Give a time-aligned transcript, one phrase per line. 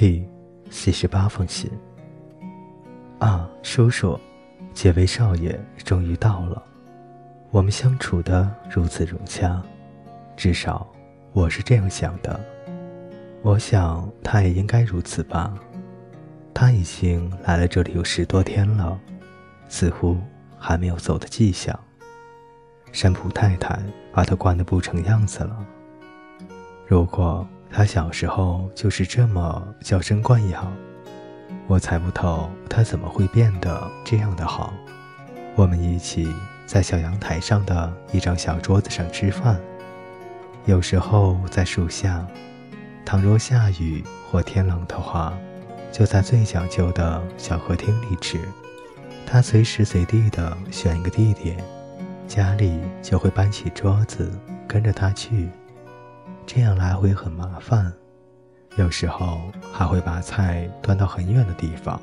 [0.00, 0.24] 第
[0.70, 1.68] 四十八封信。
[3.18, 4.16] 啊，叔叔，
[4.72, 6.62] 这位少爷终于到了。
[7.50, 9.60] 我们相处的如此融洽，
[10.36, 10.86] 至少
[11.32, 12.38] 我是这样想的。
[13.42, 15.52] 我想他也应该如此吧。
[16.54, 18.96] 他已经来了这里有十多天了，
[19.68, 20.16] 似乎
[20.56, 21.76] 还没有走的迹象。
[22.92, 23.76] 山普太太
[24.12, 25.66] 把他惯得不成样子了。
[26.86, 30.72] 如果他小时候就是这么娇生惯养。
[31.66, 34.72] 我猜不透他怎么会变得这样的好。
[35.54, 36.26] 我们一起
[36.66, 39.58] 在小阳台上的一张小桌子上吃饭，
[40.64, 42.26] 有时候在树下。
[43.04, 45.32] 倘若下雨或天冷的话，
[45.90, 48.38] 就在最讲究的小客厅里吃。
[49.26, 51.56] 他随时随地的选一个地点，
[52.26, 54.30] 家里就会搬起桌子
[54.66, 55.48] 跟着他去，
[56.50, 57.92] 这样来回很麻烦。
[58.76, 59.38] 有时候
[59.70, 62.00] 还会把菜端到很远的地方，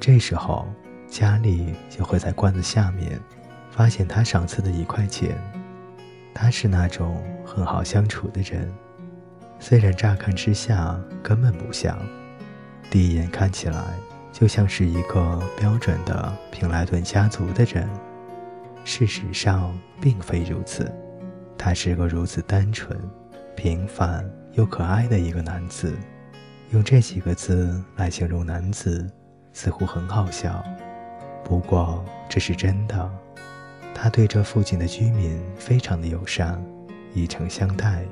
[0.00, 0.66] 这时候
[1.06, 3.20] 家里就会在罐子下面
[3.70, 5.38] 发现他赏赐的一块钱。
[6.34, 8.68] 他是那种很好相处的人，
[9.60, 11.96] 虽然乍看之下根本不像，
[12.90, 13.80] 第一眼看起来
[14.32, 17.88] 就像是一个标准的平莱顿家族的人。
[18.84, 20.92] 事实上并非如此，
[21.56, 22.98] 他是个如此单纯、
[23.56, 24.24] 平凡。
[24.52, 25.94] 又可爱的一个男子，
[26.70, 29.06] 用这几个字来形容男子，
[29.52, 30.64] 似乎很好笑。
[31.44, 33.10] 不过这是真的。
[33.94, 36.58] 他对这附近的居民非常的友善，
[37.12, 38.02] 以诚相待，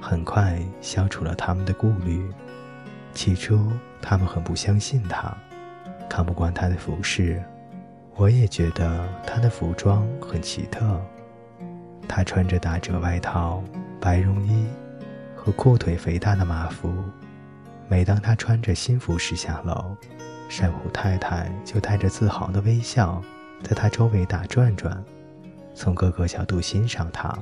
[0.00, 2.28] 很快消除了他们的顾虑。
[3.14, 3.70] 起初
[4.02, 5.32] 他们很不相信他，
[6.08, 7.40] 看不惯他的服饰。
[8.16, 11.00] 我也觉得他的服装很奇特。
[12.08, 13.62] 他穿着打褶外套、
[14.00, 14.66] 白绒衣。
[15.34, 16.92] 和裤腿肥大的马服，
[17.86, 19.96] 每当他穿着新服饰下楼，
[20.48, 23.22] 山虎太太就带着自豪的微笑，
[23.62, 25.00] 在他周围打转转，
[25.72, 27.32] 从各个角度欣赏他，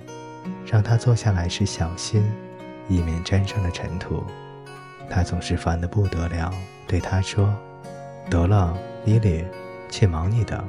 [0.66, 2.22] 让他坐下来时小心，
[2.90, 4.22] 以免沾上了尘土。
[5.08, 6.52] 他总是烦得不得了，
[6.86, 7.56] 对他说
[8.28, 8.76] ：“得了，
[9.06, 9.46] 伊莉，
[9.88, 10.62] 去忙你的，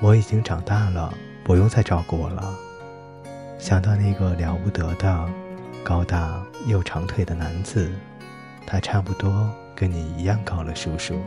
[0.00, 1.12] 我已经长大了，
[1.44, 2.54] 不用再照顾我了。”
[3.62, 5.30] 想到那个了不得的。
[5.84, 7.92] 高大又长腿的男子，
[8.66, 11.20] 他差不多跟你一样高了，叔叔。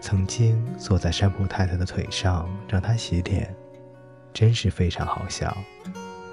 [0.00, 3.54] 曾经坐在山普太太的腿上让她洗脸，
[4.32, 5.54] 真是非常好笑。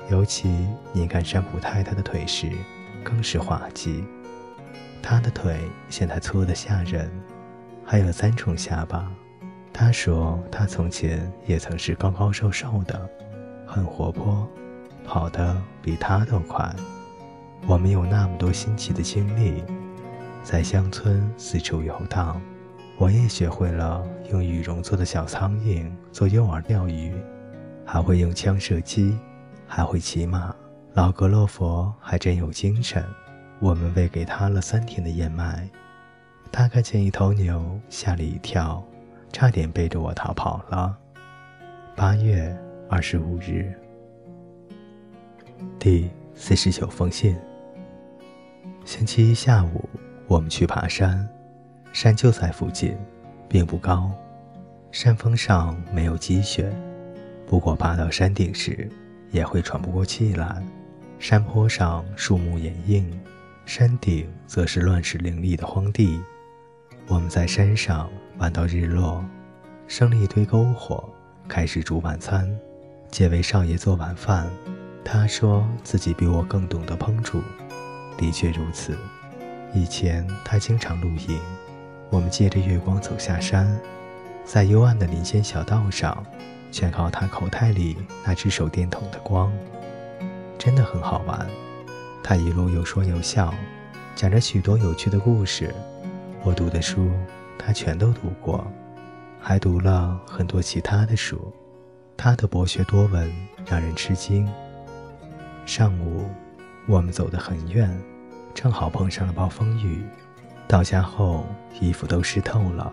[0.09, 0.50] 尤其
[0.94, 2.50] 你看山普太太的腿时，
[3.03, 4.06] 更是滑稽。
[5.02, 5.59] 她的腿
[5.90, 7.12] 现在粗得吓人，
[7.84, 9.12] 还有三重下巴。
[9.74, 13.09] 他说他从前也曾是高高瘦瘦的，
[13.66, 14.47] 很活泼，
[15.09, 16.72] 跑得比他都快。
[17.66, 19.64] 我们有那么多新奇的经历，
[20.44, 22.40] 在乡村四处游荡。
[22.96, 27.12] 我也学会了用羽绒做的小苍蝇做诱饵钓鱼，
[27.84, 29.18] 还会用枪射击，
[29.66, 30.53] 还会骑马。
[30.94, 33.03] 老格洛佛还真有精神。
[33.59, 35.68] 我们喂给他了三天的燕麦，
[36.52, 38.84] 他看见一头牛，吓了一跳，
[39.34, 40.96] 差点背着我逃跑了。
[41.96, 42.56] 八月
[42.88, 43.74] 二十五日，
[45.78, 47.38] 第四十九封信。
[48.86, 49.88] 星期一下午，
[50.28, 51.28] 我们去爬山，
[51.94, 52.97] 山就在附近，
[53.47, 54.12] 并不高，
[54.92, 56.72] 山峰上没有积雪，
[57.46, 58.90] 不过爬到山顶时
[59.31, 60.64] 也会喘不过气来。
[61.20, 63.08] 山坡上树木掩映，
[63.66, 66.20] 山顶则是乱石林立的荒地。
[67.08, 69.24] 我们在山上玩到日落，
[69.88, 71.08] 生了一堆篝火，
[71.47, 72.50] 开始煮晚餐。
[73.12, 74.47] 借为少爷做晚饭，
[75.12, 77.42] 他说自己比我更懂得烹煮。
[78.16, 78.96] 的确如此，
[79.74, 81.40] 以前他经常露营，
[82.12, 83.75] 我们借着月光走下山，
[84.46, 86.24] 在幽暗的林间小道上，
[86.72, 89.52] 全靠他口袋里那只手电筒的光，
[90.59, 91.47] 真的很好玩。
[92.23, 93.52] 他一路有说有笑，
[94.16, 95.73] 讲着许多有趣的故事。
[96.44, 97.09] 我读的书，
[97.58, 98.64] 他全都读过，
[99.41, 101.52] 还读了很多其他的书。
[102.16, 103.34] 他的博学多闻
[103.66, 104.47] 让人吃惊。
[105.70, 106.28] 上午。
[106.88, 107.88] 我们走得很远，
[108.56, 110.04] 正好碰上了暴风雨。
[110.68, 111.46] 到家后，
[111.80, 112.92] 衣服都湿透了，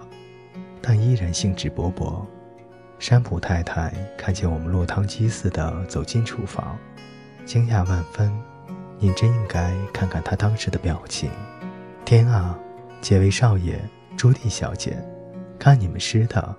[0.82, 2.22] 但依然兴致勃勃。
[2.98, 6.76] 山普太太看见我们落汤鸡似的走进厨房，
[7.46, 8.30] 惊讶万分。
[8.98, 11.30] 您真应该看看她当时的表情。
[12.04, 12.58] 天啊，
[13.00, 13.80] 几位少爷、
[14.18, 15.02] 朱棣小姐，
[15.58, 16.54] 看你们湿的！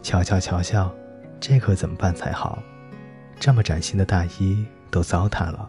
[0.00, 0.94] 瞧瞧瞧瞧，
[1.40, 2.62] 这可怎么办才好？
[3.40, 5.68] 这么崭新的大衣都糟蹋了。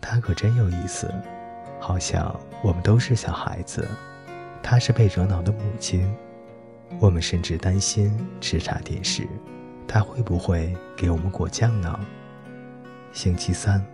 [0.00, 1.12] 他可真有意思，
[1.80, 3.86] 好像我们都是小孩子。
[4.62, 6.08] 他是被惹恼的母亲。
[6.98, 8.10] 我们甚至担心
[8.40, 9.28] 吃茶点时，
[9.86, 12.00] 她会不会给我们果酱呢？
[13.12, 13.84] 星期三。